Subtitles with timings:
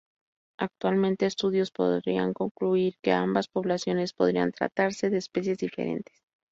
[0.59, 6.17] Actuales estudios podrían concluir que ambas poblaciones podrían tratarse de especies diferentes.